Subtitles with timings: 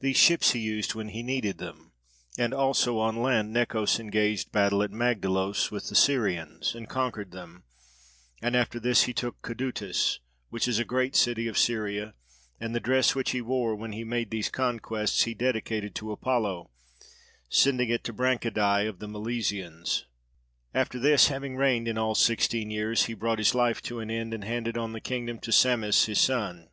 [0.00, 1.92] These ships he used when he needed them;
[2.36, 7.62] and also on land Necos engaged battle at Magdolos with the Syrians, and conquered them;
[8.42, 12.14] and after this he took Cadytis, which is a great city of Syria:
[12.58, 16.72] and the dress which he wore when he made these conquests he dedicated to Apollo,
[17.48, 20.06] sending it to Branchidai of the Milesians.
[20.74, 24.34] After this, having reigned in all sixteen years, he brought his life to an end,
[24.34, 26.68] and handed on the kingdom to Psammis his son.